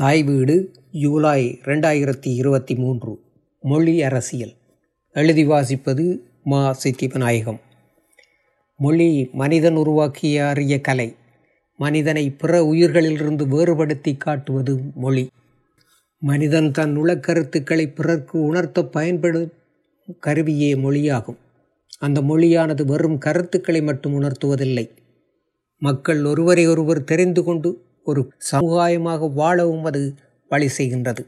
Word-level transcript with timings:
தாய் 0.00 0.22
வீடு 0.22 0.72
ஜூலை 0.90 1.60
ரெண்டாயிரத்தி 1.64 2.26
இருபத்தி 2.26 2.74
மூன்று 2.74 3.20
மொழி 3.60 4.02
அரசியல். 4.02 4.52
எழுதி 5.12 5.46
வாசிப்பது 5.46 6.18
மா. 6.44 6.76
சித்திபநாயகம். 6.84 7.60
மொழி 8.76 9.30
மனிதன் 9.32 9.74
உருவாக்கிய 9.76 10.48
அரிய 10.48 10.80
கலை. 10.80 11.16
மனிதனை 11.76 12.30
பிற 12.30 12.62
உயிர்களிலிருந்து 12.62 13.46
வேறுபடுத்தி 13.46 14.16
காட்டுவது 14.16 14.80
மொழி. 14.94 15.30
மனிதன் 16.18 16.70
தன் 16.70 16.98
உளக்கருத்துக்களை 16.98 17.94
பிறர்க்கு 17.94 18.40
உணர்த்த 18.40 18.84
பயன்படும் 18.84 19.52
கருவியே 20.20 20.74
மொழியாகும். 20.74 21.38
அந்த 21.98 22.22
மொழியானது 22.22 22.84
வெறும் 22.84 23.18
கருத்துக்களை 23.18 23.82
மட்டும் 23.82 24.20
உணர்த்துவதில்லை. 24.20 24.90
மக்கள் 25.78 26.24
ஒருவரை 26.24 26.66
ஒருவர் 26.66 27.04
தெரிந்து 27.04 27.44
கொண்டு 27.44 27.84
ஒரு 28.10 28.22
சமுதாயமாக 28.50 29.28
வாழவும் 29.40 29.86
அது 29.90 30.02
வழி 30.50 30.68
செய்கின்றது. 30.78 31.22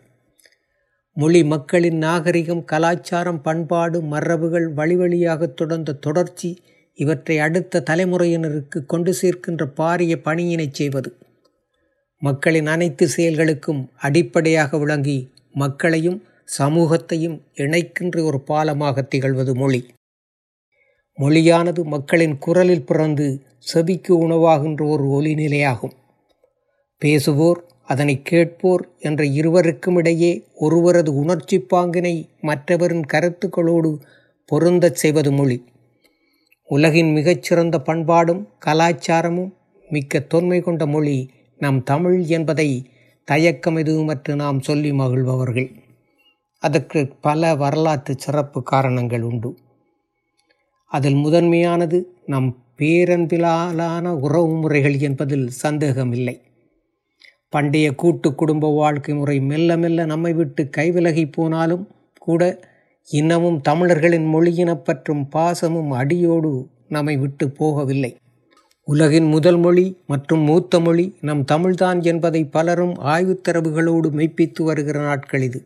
மொழி 1.16 1.40
மக்களின் 1.44 1.98
நாகரிகம் 2.04 2.62
கலாச்சாரம் 2.64 3.40
பண்பாடு 3.46 3.98
மரபுகள் 4.12 4.68
வழிவழியாக 4.78 5.48
தொடர்ந்த 5.54 5.98
தொடர்ச்சி 6.06 6.50
இவற்றை 6.98 7.36
அடுத்த 7.38 7.82
தலைமுறையினருக்கு 7.90 8.78
கொண்டு 8.86 9.12
சேர்க்கின்ற 9.20 9.62
பாரிய 9.80 10.14
பணியினை 10.26 10.66
செய்வது. 10.70 11.10
மக்களின் 12.22 12.68
அனைத்து 12.74 13.04
செயல்களுக்கும் 13.16 13.80
அடிப்படையாக 14.06 14.78
விளங்கி 14.82 15.18
மக்களையும் 15.62 16.18
சமூகத்தையும் 16.58 17.36
இணைக்கின்ற 17.64 18.16
ஒரு 18.28 18.38
பாலமாக 18.50 19.04
திகழ்வது 19.12 19.52
மொழி. 19.54 19.80
மொழியானது 21.18 21.80
மக்களின் 21.94 22.36
குரலில் 22.38 22.86
பிறந்து 22.86 23.26
செவிக்கு 23.70 24.12
உணவாகின்ற 24.26 24.82
ஒரு 24.94 25.04
ஒலிநிலையாகும். 25.16 25.94
பேசுவோர் 27.04 27.60
அதனை 27.82 28.22
கேட்போர் 28.22 28.88
என்ற 28.98 29.24
இருவருக்கும் 29.24 29.96
இடையே 29.96 30.46
ஒருவரது 30.54 31.14
உணர்ச்சி 31.14 31.66
பாங்கினை 31.74 32.28
மற்றவரின் 32.40 33.04
கருத்துக்களோடு 33.12 34.00
பொருந்தச் 34.46 34.94
செய்வது 34.94 35.32
மொழி. 35.32 35.64
உலகின் 36.64 37.12
மிகச்சிறந்த 37.12 37.80
பண்பாடும் 37.80 38.48
கலாச்சாரமும் 38.66 39.52
மிக்க 39.88 40.20
தொன்மை 40.20 40.60
கொண்ட 40.60 40.86
மொழி 40.86 41.30
நம் 41.58 41.82
தமிழ் 41.82 42.24
என்பதை 42.26 42.90
தயக்கம் 43.24 43.76
எதுவுமற்று 43.76 44.34
நாம் 44.34 44.60
சொல்லி 44.60 44.92
மகிழ்பவர்கள். 44.92 45.68
அதற்கு 46.58 47.08
பல 47.20 47.54
வரலாற்று 47.54 48.14
சிறப்பு 48.18 48.62
காரணங்கள் 48.62 49.22
உண்டு. 49.22 49.58
அதில் 50.86 51.14
முதன்மையானது 51.14 52.12
நம் 52.26 52.64
பேரன்பிலான 52.78 54.08
உறவு 54.08 54.48
முறைகள் 54.48 54.98
என்பதில் 54.98 55.48
சந்தேகமில்லை. 55.48 56.40
பண்டைய 57.54 57.86
கூட்டு 57.94 58.28
குடும்ப 58.34 58.70
வாழ்க்கை 58.74 59.14
முறை 59.14 59.36
மெல்ல 59.50 59.76
மெல்ல 59.76 60.04
நம்மை 60.04 60.32
விட்டு 60.32 60.62
கைவிலகி 60.76 61.24
போனாலும் 61.32 61.84
கூட 62.18 62.42
இன்னமும் 63.08 63.60
தமிழர்களின் 63.60 64.26
மொழியினப்பற்றும் 64.34 65.22
பாசமும் 65.34 65.90
அடியோடு 66.00 66.52
நம்மை 66.88 67.14
விட்டு 67.16 67.46
போகவில்லை. 67.60 68.10
உலகின் 68.88 69.26
முதல் 69.26 69.58
மொழி 69.58 69.84
மற்றும் 70.06 70.40
மூத்த 70.40 70.80
மொழி 70.80 71.04
நம் 71.20 71.44
தமிழ்தான் 71.52 72.00
என்பதை 72.02 72.42
பலரும் 72.56 72.94
ஆய்வுத்தரவுகளோடு 73.14 74.08
மெய்ப்பித்து 74.18 74.62
வருகிற 74.62 74.96
நாட்கள் 75.00 75.42
இது. 75.42 75.60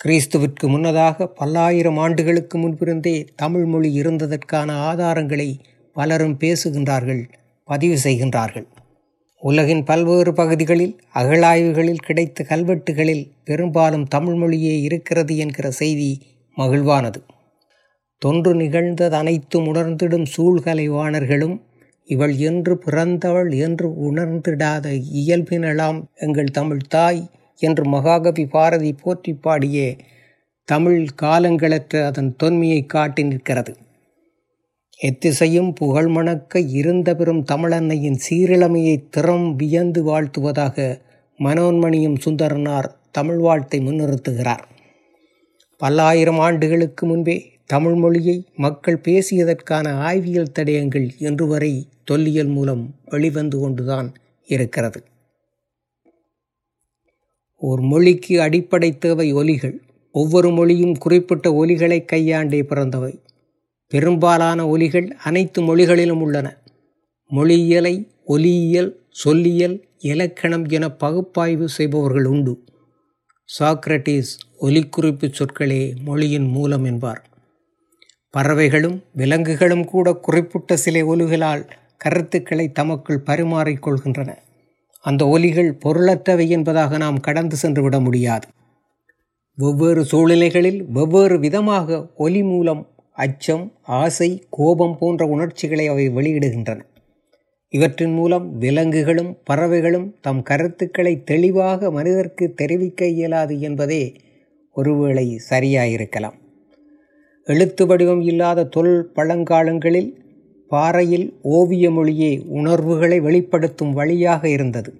கிறிஸ்துவிற்கு 0.00 0.66
முன்னதாக 0.68 1.26
பல்லாயிரம் 1.38 1.98
ஆண்டுகளுக்கு 2.04 2.56
முன்பிருந்தே 2.58 3.16
தமிழ் 3.36 3.64
மொழி 3.64 3.90
இருந்ததற்கான 4.00 4.68
ஆதாரங்களை 4.90 5.48
பலரும் 5.96 6.38
பேசுகின்றார்கள் 6.40 7.22
பதிவு 7.68 7.96
செய்கின்றார்கள். 8.04 8.66
உலகின் 9.42 9.84
பல்வேறு 9.84 10.32
பகுதிகளில் 10.32 10.92
அகழாய்வுகளில் 11.14 12.04
கிடைத்த 12.04 12.44
கல்வெட்டுகளில் 12.48 13.30
பெரும்பாலும் 13.44 14.06
தமிழ் 14.06 14.34
மொழியே 14.34 14.80
இருக்கிறது 14.80 15.36
என்கிற 15.36 15.70
செய்தி 15.70 16.10
மகிழ்வானது. 16.56 17.20
தொன்று 18.18 18.54
நிகழ்ந்தது 18.54 19.16
அனைத்தும் 19.16 19.66
உணர்ந்திடும் 19.66 20.26
சூழ்கலைவாணர்களும் 20.36 21.56
இவள் 22.08 22.34
என்று 22.36 22.78
பிறந்தவள் 22.78 23.50
என்று 23.52 23.88
உணர்ந்திடாத 24.10 24.86
இயல்பினலாம் 25.12 25.98
எங்கள் 26.16 26.50
தமிழ் 26.50 26.88
தாய் 26.88 27.22
என்று 27.62 27.84
மகாகவி 27.84 28.46
பாரதி 28.46 28.92
போற்றி 28.92 29.32
பாடிய 29.34 29.78
தமிழ் 30.68 31.06
காலங்களற்ற 31.22 32.04
அதன் 32.04 32.36
தொன்மையை 32.36 32.86
காட்டி 32.86 33.22
நிற்கிறது. 33.22 33.72
எத்திசையும் 35.00 35.70
புகழ்மணக்க 35.80 36.68
இருந்த 36.68 37.14
பெறும் 37.14 37.44
தமிழன்னையின் 37.52 38.18
சீரிழமையை 38.26 39.08
திறம் 39.10 39.56
வியந்து 39.56 40.00
வாழ்த்துவதாக 40.02 40.76
மனோன்மணியும் 41.38 42.18
சுந்தரனார் 42.24 42.88
தமிழ் 43.10 43.38
வாழ்த்தை 43.38 43.78
முன்னிறுத்துகிறார். 43.78 44.62
பல்லாயிரம் 45.76 46.38
ஆண்டுகளுக்கு 46.38 47.06
முன்பே 47.06 47.36
தமிழ் 47.66 47.94
மொழியை 47.94 48.36
மக்கள் 48.56 49.00
பேசியதற்கான 49.08 49.86
ஆய்வியல் 50.08 50.54
தடயங்கள் 50.58 51.08
இன்று 51.18 51.46
வரை 51.46 51.72
தொல்லியல் 52.04 52.46
மூலம் 52.46 52.84
வெளிவந்து 53.04 53.58
கொண்டுதான் 53.58 54.14
இருக்கிறது. 54.48 55.00
ஒரு 57.62 57.82
மொழிக்கு 57.82 58.40
அடிப்படை 58.40 58.98
தேவை 58.98 59.34
ஒலிகள் 59.34 59.76
ஒவ்வொரு 60.14 60.50
மொழியும் 60.50 60.96
குறிப்பிட்ட 60.98 61.50
ஒலிகளை 61.64 62.00
கையாண்டே 62.12 62.62
பிறந்தவை. 62.62 63.12
பெரும்பாலான 63.92 64.60
ஒலிகள் 64.68 65.08
அனைத்து 65.24 65.62
மொழிகளிலும் 65.62 66.20
உள்ளன. 66.20 66.48
மொழியியலை 67.30 67.94
ஒலியியல் 68.24 68.90
சொல்லியல் 69.22 69.76
இலக்கணம் 69.98 70.64
என 70.68 70.84
பகுப்பாய்வு 71.02 71.66
செய்பவர்கள் 71.68 72.24
உண்டு. 72.24 72.54
சாக்ரட்டிஸ் 73.48 74.32
ஒலிக்குறிப்பு 74.60 75.28
சொற்களே 75.38 75.82
மொழியின் 76.04 76.48
மூலம் 76.48 76.84
என்பார். 76.84 77.20
பறவைகளும் 78.34 78.96
விலங்குகளும் 79.12 79.84
கூட 79.84 80.12
குறிப்பிட்ட 80.26 80.76
சில 80.76 81.04
ஒலிகளால் 81.04 81.64
கருத்துக்களை 81.96 82.66
தமக்குள் 82.72 83.26
பரிமாறிக்கொள்கின்றன 83.26 84.30
அந்த 85.04 85.22
ஒலிகள் 85.26 85.70
பொருளற்றவை 85.84 86.46
என்பதாக 86.48 86.96
நாம் 86.96 87.20
கடந்து 87.20 87.56
சென்று 87.56 87.82
விட 87.82 88.00
முடியாது. 88.00 88.46
வெவ்வேறு 89.58 90.04
சூழ்நிலைகளில் 90.04 90.80
வெவ்வேறு 90.88 91.38
விதமாக 91.38 92.10
ஒலி 92.16 92.42
மூலம் 92.42 92.82
அச்சம் 93.12 93.72
ஆசை 93.82 94.42
கோபம் 94.50 94.98
போன்ற 94.98 95.26
உணர்ச்சிகளை 95.26 95.86
அவை 95.86 96.10
வெளியிடுகின்றன. 96.10 96.80
இவற்றின் 97.68 98.12
மூலம் 98.12 98.58
விலங்குகளும் 98.58 99.38
பறவைகளும் 99.44 100.16
தம் 100.20 100.42
கருத்துக்களை 100.42 101.22
தெளிவாக 101.22 101.90
மனிதர்க்கு 101.90 102.52
தெரிவிக்க 102.54 103.06
இயலாது 103.06 103.60
என்பதே 103.60 104.14
ஒருவேளை 104.72 105.40
சரியாயிருக்கலாம். 105.50 106.36
எழுத்து 107.44 107.86
வடிவம் 107.86 108.20
இல்லாத 108.20 108.64
தொல் 108.64 109.12
பழங்காலங்களில் 109.14 110.10
பாறையில் 110.68 111.38
ஓவிய 111.42 111.90
மொழியே 111.90 112.42
உணர்வுகளை 112.46 113.20
வெளிப்படுத்தும் 113.20 113.92
வழியாக 113.92 114.48
இருந்தது. 114.48 114.94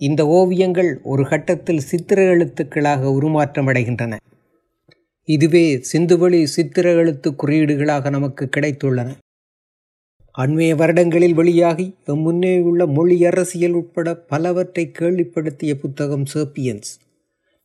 இந்த 0.00 0.26
ஓவியங்கள் 0.26 1.00
ஒரு 1.02 1.28
கட்டத்தில் 1.28 1.78
சித்திர 1.78 2.22
எழுத்துக்களாக 2.22 3.08
உருமாற்றமடைகின்றன. 3.10 4.16
இதுவே 5.28 5.64
சிந்துவெளி 5.92 6.38
சித்திர 6.52 6.92
எழுத்து 7.00 7.30
குறியீடுகளாக 7.40 8.10
நமக்கு 8.10 8.48
கிடைத்துள்ளன. 8.56 9.08
அண்மைய 10.34 10.72
வருடங்களில் 10.76 11.34
வெளியாகி 11.34 11.86
முன்னே 12.24 12.52
உள்ள 12.60 12.86
மொழி 12.86 13.16
அரசியல் 13.26 13.72
உட்பட 13.72 14.08
பலவற்றை 14.14 14.84
கேள்விப்படுத்திய 14.98 15.72
புத்தகம் 15.74 16.24
சேப்பியன்ஸ் 16.34 16.90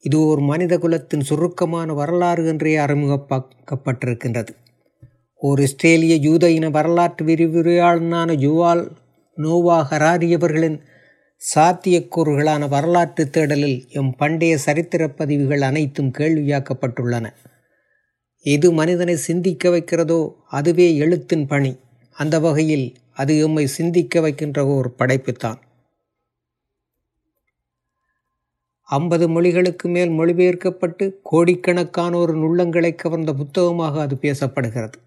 இது 0.04 0.18
ஒரு 0.26 0.42
மனித 0.42 0.78
குலத்தின் 0.78 1.22
சுருக்கமான 1.22 1.94
வரலாறு 1.94 2.44
என்றே 2.46 2.74
அறிமுகப்பாக்கப்பட்டிருக்கின்றது 2.78 4.54
ஓர் 5.42 5.60
இஸ்ரேலிய 5.60 6.18
யூத 6.28 6.50
இன 6.50 6.70
வரலாற்று 6.70 7.26
விரிவுரையாளனான 7.26 8.36
யுவால் 8.40 8.84
நோவா 9.38 9.78
ஹராரியவர்களின் 9.92 10.78
சாத்தியக்கூறுகளான 11.42 12.68
வரலாற்று 12.68 13.30
தேடலில் 13.32 13.80
எம் 13.90 14.14
பண்டைய 14.16 14.58
சரித்திர 14.58 15.08
பதிவுகள் 15.08 15.62
அனைத்தும் 15.62 16.12
கேள்வியாக்கப்பட்டுள்ளன. 16.18 17.26
எது 18.46 18.72
மனிதனை 18.72 19.16
சிந்திக்க 19.16 19.70
வைக்கிறதோ 19.70 20.34
அதுவே 20.50 20.96
எழுத்தின் 20.96 21.46
பணி. 21.48 21.78
அந்த 22.16 22.40
வகையில் 22.40 22.88
அது 23.14 23.38
எம்மை 23.38 23.68
சிந்திக்க 23.68 24.22
வைக்கின்ற 24.22 24.66
ஒரு 24.66 24.90
படைப்புத்தான். 25.00 25.60
ஐம்பது 28.90 29.26
மொழிகளுக்கு 29.30 29.90
மேல் 29.90 30.10
மொழிபெயர்க்கப்பட்டு 30.10 31.06
கோடிக்கணக்கானோர் 31.32 32.34
நுள்ளங்களை 32.42 32.96
கவர்ந்த 32.96 33.34
புத்தகமாக 33.34 34.02
அது 34.02 34.18
பேசப்படுகிறது. 34.22 34.98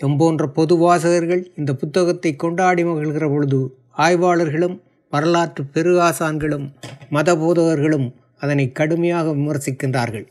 எம்போன்ற 0.00 0.46
பொது 0.46 0.76
வாசகர்கள் 0.76 1.52
இந்த 1.56 1.74
புத்தகத்தை 1.74 2.36
கொண்டாடி 2.36 2.84
மகிழ்கிற 2.84 3.28
பொழுது 3.28 3.60
ஆய்வாளர்களும் 3.98 4.76
வரலாற்று 5.10 5.64
பெரு 5.64 6.00
ஆசான்களும் 6.00 6.66
மத 7.10 7.34
போதகர்களும் 7.36 8.08
அதனை 8.38 8.72
கடுமையாக 8.72 9.30
விமர்சிக்கின்றார்கள். 9.30 10.26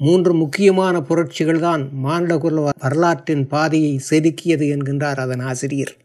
மூன்று 0.00 0.32
முக்கியமான 0.34 1.00
புரட்சிகள் 1.00 1.58
தான் 1.58 1.90
மானிடகுல 2.04 2.72
வரலாற்றின் 2.80 3.46
பாதையை 3.46 4.00
செதுக்கியது 4.10 4.64
என்கின்றார் 4.66 5.20
அதன் 5.20 5.40
ஆசிரியர். 5.40 5.96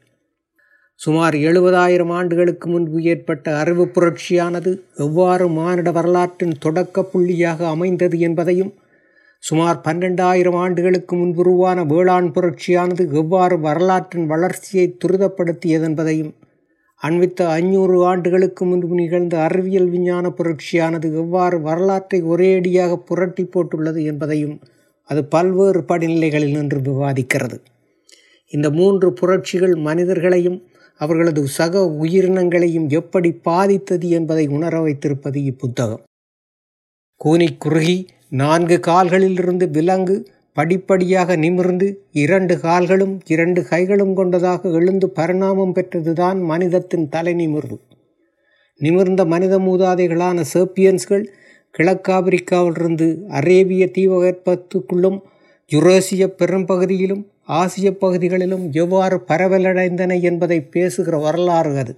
சுமார் 0.95 1.33
எழுபதாயிரம் 1.33 2.11
ஆண்டுகளுக்கு 2.11 2.69
முன்பு 2.69 3.03
ஏற்பட்ட 3.03 3.57
அறிவு 3.57 3.85
புரட்சியானது 3.87 4.71
எவ்வாறு 4.97 5.49
மானிட 5.49 5.91
வரலாற்றின் 5.91 6.55
தொடக்க 6.59 7.05
புள்ளியாக 7.13 7.67
அமைந்தது 7.67 8.19
என்பதையும் 8.19 8.73
சுமார் 9.39 9.81
பன்னெண்டாயிரம் 9.83 10.55
ஆண்டுகளுக்கு 10.55 11.15
முன்பு 11.15 11.39
உருவான 11.39 11.83
வேளாண் 11.83 12.31
புரட்சியானது 12.31 13.13
எவ்வாறு 13.13 13.59
வரலாற்றின் 13.59 14.25
வளர்ச்சியை 14.25 14.97
துரிதப்படுத்தியது 15.05 15.83
என்பதையும் 15.83 16.33
அண்மித்த 17.07 17.45
ஐநூறு 17.45 18.05
ஆண்டுகளுக்கு 18.05 18.65
முன்பு 18.65 18.95
நிகழ்ந்த 18.95 19.39
அறிவியல் 19.41 19.89
விஞ்ஞான 19.89 20.29
புரட்சியானது 20.29 21.13
எவ்வாறு 21.13 21.61
வரலாற்றை 21.61 22.23
ஒரேடியாக 22.23 22.95
புரட்டி 22.95 23.45
போட்டுள்ளது 23.45 24.03
என்பதையும் 24.03 24.59
அது 25.03 25.25
பல்வேறு 25.25 25.81
படிநிலைகளில் 25.81 26.51
நின்று 26.51 26.79
விவாதிக்கிறது. 26.79 27.57
இந்த 28.47 28.69
மூன்று 28.69 29.13
புரட்சிகள் 29.13 29.75
மனிதர்களையும் 29.75 30.63
அவர்களது 30.97 31.47
சக 31.47 31.83
உயிரினங்களையும் 32.01 32.87
எப்படி 32.89 33.31
பாதித்தது 33.31 34.09
என்பதை 34.09 34.47
உணர 34.47 34.81
வைத்திருப்பது 34.81 35.39
இப்புத்தகம். 35.41 36.03
கூனி 37.15 37.57
குறுகி 37.57 38.05
நான்கு 38.29 38.79
கால்களிலிருந்து 38.87 39.69
விலங்கு 39.69 40.27
படிப்படியாக 40.53 41.35
நிமிர்ந்து 41.35 41.87
இரண்டு 42.11 42.59
கால்களும் 42.59 43.19
இரண்டு 43.25 43.63
கைகளும் 43.63 44.13
கொண்டதாக 44.13 44.69
எழுந்து 44.69 45.09
பரிணாமம் 45.09 45.73
பெற்றதுதான் 45.73 46.39
மனிதத்தின் 46.41 47.09
தலை 47.09 47.33
நிமிர்வு 47.33 47.79
நிமிர்ந்த 48.79 49.25
மனித 49.25 49.59
மூதாதைகளான 49.59 50.43
சேப்பியன்ஸ்கள் 50.53 51.25
கிழக்காப்பிரிக்காவிலிருந்து 51.77 53.07
அரேபிய 53.27 53.91
தீவகற்பத்துக்குள்ளும் 53.97 55.19
யுரேசிய 55.71 56.23
பெரும்பகுதியிலும் 56.37 57.23
ஆசிய 57.45 57.97
பகுதிகளிலும் 57.97 58.71
எவ்வாறு 58.71 59.23
பரவலடைந்தன 59.27 60.21
என்பதை 60.21 60.61
பேசுகிற 60.61 61.17
வரலாறு 61.17 61.77
அது. 61.77 61.93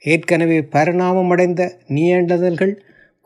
ஏற்கனவே 0.00 0.60
பரிணாமமடைந்த 0.60 1.62
நியண்டதல்கள் 1.88 2.74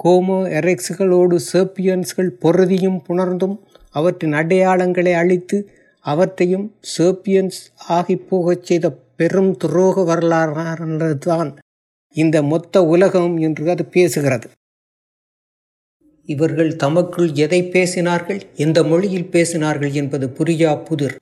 கோமோ 0.05 0.38
எரெக்ஸுகளோடு 0.58 1.38
சேப்பியன்ஸ்கள் 1.52 2.31
பொருதியும் 2.40 3.02
புணர்ந்தும் 3.08 3.56
அவற்றின் 3.94 4.32
அடையாளங்களை 4.32 5.12
அழித்து 5.14 5.58
அவற்றையும் 6.05 6.67
சேப்பியன்ஸ் 6.94 7.61
ஆகி 7.88 8.17
போகச் 8.31 8.64
செய்த 8.64 8.87
பெரும் 9.17 9.52
துரோக 9.64 10.05
வரலாறுதான் 10.05 11.50
இந்த 12.17 12.37
மொத்த 12.43 12.85
உலகம் 12.85 13.35
என்று 13.37 13.64
அது 13.70 13.85
பேசுகிறது. 13.91 14.46
இவர்கள் 16.29 16.70
தமக்குள் 16.76 17.31
எதை 17.35 17.61
பேசினார்கள்? 17.73 18.41
எந்த 18.56 18.79
மொழியில் 18.85 19.31
பேசினார்கள் 19.32 19.93
என்பது 19.93 20.26
புரியா 20.38 20.73
புதிர். 20.85 21.17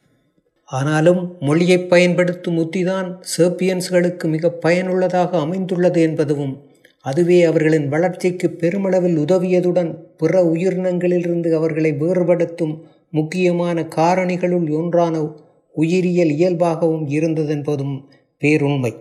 ஆனாலும் 0.68 1.22
மொழியை 1.40 1.78
பயன்படுத்தும் 1.84 2.58
உத்திதான் 2.58 3.08
சேப்பியன்ஸ்களுக்கு 3.36 4.26
மிக 4.28 4.50
பயனுள்ளதாக 4.64 5.30
அமைந்துள்ளது 5.38 6.00
என்பதும் 6.00 6.54
அதுவே 7.02 7.42
அவர்களின் 7.42 7.88
வளர்ச்சிக்கு 7.88 8.50
பெருமளவில் 8.50 9.18
உதவியதுடன் 9.18 9.94
பிற 10.16 10.42
உயிரினங்களிலிருந்து 10.42 11.52
அவர்களை 11.52 11.92
வேறுபடுத்தும் 11.92 12.80
முக்கியமான 13.10 13.82
காரணிகளுள் 13.96 14.72
ஒன்றான 14.72 15.34
உயிரியல் 15.72 16.28
இயல்பாகவும் 16.28 17.06
இருந்ததென்பதும் 17.08 18.04
பேருண்மை. 18.40 18.92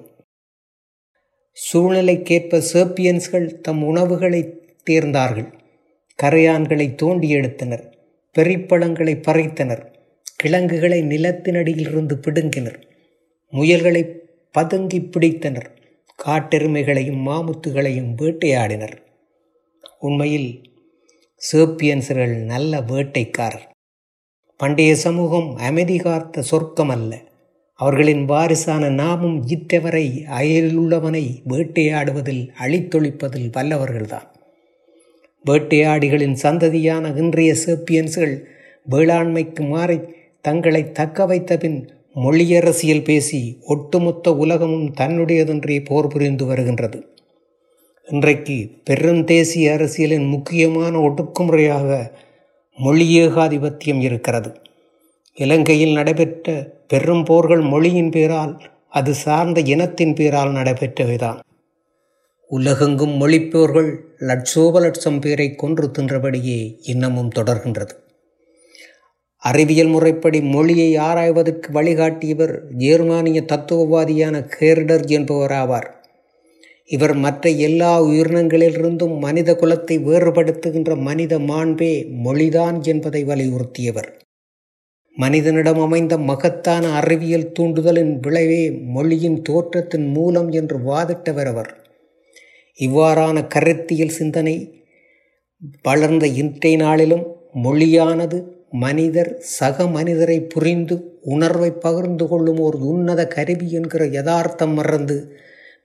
சூழ்நிலைக்கேற்ப 1.52 2.62
சேப்பியன்ஸ்கள் 2.74 3.62
தம் 3.62 3.84
உணவுகளை 3.84 4.42
தேர்ந்தார்கள். 4.90 5.54
கரையான்களை 6.24 6.96
தோண்டி 6.96 7.30
எடுத்தனர். 7.30 7.84
பெரிப்பழங்களை 8.40 9.14
பறைத்தனர். 9.28 9.86
கிழங்குகளை 10.36 11.02
நிலத்தினடியிலிருந்து 11.02 12.20
பிடுங்கினர். 12.28 12.82
முயல்களை 13.52 14.04
பதுங்கி 14.52 15.00
பிடித்தனர். 15.00 15.70
காட்டெருமைகளையும் 16.26 17.22
மாமுத்துகளையும் 17.28 18.12
வேட்டையாடினர். 18.18 18.98
உண்மையில் 20.00 20.62
சேப்பியன்சர்கள் 21.52 22.44
நல்ல 22.44 22.80
வேட்டைக்காரர். 22.80 23.66
பண்டைய 24.58 24.96
சமூகம் 24.96 25.56
அமைதி 25.56 25.98
காத்த 25.98 26.42
சொர்க்கம் 26.42 26.90
அல்ல 26.90 27.18
அவர்களின் 27.74 28.26
வாரிசான 28.26 28.90
நாமும் 28.90 29.48
இத்தவரை 29.48 30.06
அயலுள்ளவனை 30.40 31.24
வேட்டையாடுவதில் 31.50 32.44
அழித்தொழிப்பதில் 32.60 33.50
வல்லவர்கள்தான். 33.58 34.28
வேட்டையாடிகளின் 35.46 36.38
சந்ததியான 36.42 37.18
இன்றைய 37.18 37.56
சேப்பியன்ஸ்கள் 37.66 38.46
வேளாண்மைக்கு 38.90 39.68
மாறி 39.70 40.00
தங்களை 40.42 40.92
தக்க 40.92 41.26
வைத்த 41.26 41.58
பின் 41.58 41.80
மொழியரசியல் 42.16 43.04
பேசி 43.04 43.58
ஒட்டுமொத்த 43.66 44.34
உலகமும் 44.34 44.94
தன்னுடையதென்றே 44.94 45.86
போர் 45.86 46.08
புரிந்து 46.08 46.46
வருகின்றது. 46.46 47.06
இன்றைக்கு 48.10 48.72
பெரும் 48.84 49.24
தேசிய 49.24 49.74
அரசியலின் 49.74 50.26
முக்கியமான 50.26 51.00
ஒடுக்குமுறையாக 51.00 52.12
மொழி 52.78 53.20
ஏகாதிபத்தியம் 53.20 54.02
இருக்கிறது. 54.02 54.56
இலங்கையில் 55.34 55.94
நடைபெற்ற 55.94 56.74
பெரும் 56.88 57.24
போர்கள் 57.24 57.62
மொழியின் 57.62 58.10
பேரால் 58.10 58.62
அது 58.90 59.14
சார்ந்த 59.14 59.62
இனத்தின் 59.62 60.14
பேரால் 60.14 60.52
நடைபெற்றவைதான். 60.52 61.40
உலகெங்கும் 62.48 63.22
மொழிப்போர்கள் 63.22 63.98
லட்சோப 64.20 64.80
லட்சம் 64.80 65.20
பேரை 65.20 65.56
கொன்று 65.56 65.92
தின்றபடியே 66.00 66.78
இன்னமும் 66.82 67.30
தொடர்கின்றது. 67.36 67.90
அறிவியல் 69.44 69.88
முறைப்படி 69.88 70.42
மொழியை 70.42 70.96
ஆராய்வதற்கு 70.98 71.72
வழிகாட்டியவர் 71.74 72.54
ஜெர்மானிய 72.78 73.40
தத்துவவாதியான 73.42 74.36
கேர்டர் 74.60 75.06
என்பவர் 75.08 75.52
ஆவார் 75.52 75.90
இவர் 76.90 77.14
மற்ற 77.16 77.50
எல்லா 77.50 77.92
உயிரினங்களிலிருந்தும் 78.04 79.20
மனித 79.20 79.50
குலத்தை 79.54 79.96
வேறுபடுத்துகின்ற 80.04 80.96
மனித 81.02 81.40
மாண்பே 81.40 81.92
மொழிதான் 82.24 82.78
என்பதை 82.84 83.22
வலியுறுத்தியவர். 83.26 84.10
மனிதனிடம் 85.18 85.80
அமைந்த 85.80 86.18
மகத்தான 86.18 86.92
அறிவியல் 86.92 87.52
தூண்டுதலின் 87.60 88.14
விளைவே 88.20 88.72
மொழியின் 88.72 89.40
தோற்றத்தின் 89.50 90.08
மூலம் 90.12 90.50
என்று 90.52 90.78
வாதிட்டவர் 90.80 91.46
அவர். 91.46 91.72
இவ்வாறான 92.80 93.48
கருத்தியல் 93.48 94.16
சிந்தனை 94.20 94.56
வளர்ந்த 95.82 96.28
இன்றைய 96.28 96.78
நாளிலும் 96.78 97.26
மொழியானது 97.54 98.38
மனிதர் 98.72 99.38
சக 99.40 99.88
மனிதரை 99.88 100.42
புரிந்து 100.42 101.20
உணர்வை 101.22 101.72
பகிர்ந்து 101.72 102.28
கொள்ளும் 102.28 102.60
ஒரு 102.60 102.78
உன்னத 102.80 103.28
கருவி 103.28 103.72
என்கிற 103.72 104.06
யதார்த்தம் 104.06 104.74
மறந்து 104.74 105.38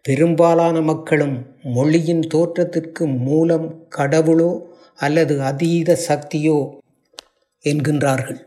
பெரும்பாலான 0.02 0.80
மக்களும் 0.80 1.36
மொழியின் 1.62 2.20
தோற்றத்திற்கு 2.20 3.06
மூலம் 3.06 3.88
கடவுளோ 3.96 4.50
அல்லது 4.96 5.42
அதீத 5.42 5.96
சக்தியோ 6.08 6.58
என்கின்றார்கள். 7.64 8.38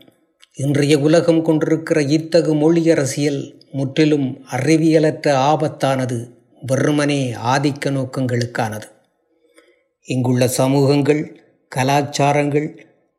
இன்றைய 0.56 0.98
உலகம் 0.98 1.42
கொண்டிருக்கிற 1.42 2.02
இத்தகு 2.02 2.54
மொழி 2.54 2.90
அரசியல் 2.90 3.60
முற்றிலும் 3.70 4.44
அறிவியலற்ற 4.50 5.26
ஆபத்தானது 5.50 6.18
வெறுமனே 6.62 7.32
ஆதிக்க 7.32 7.90
நோக்கங்களுக்கானது. 7.90 8.88
இங்குள்ள 10.08 10.48
சமூகங்கள் 10.48 11.22
கலாச்சாரங்கள் 11.72 12.68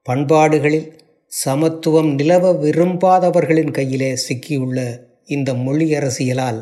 பண்பாடுகளில் 0.07 0.89
சமத்துவம் 1.31 2.13
நிலவ 2.13 2.53
விரும்பாதவர்களின் 2.53 3.71
கையிலே 3.71 4.09
சிக்கியுள்ள 4.27 4.79
இந்த 5.25 5.53
மொழி 5.53 5.93
அரசியலால் 5.93 6.59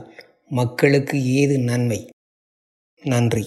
மக்களுக்கு 0.50 1.26
ஏது 1.34 1.60
நன்மை? 1.60 2.10
நன்றி. 3.04 3.46